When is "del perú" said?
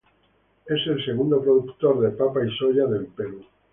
2.87-3.45